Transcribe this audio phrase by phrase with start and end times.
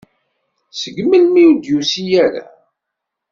[0.79, 2.45] Seg melmi ur d-yusi ara?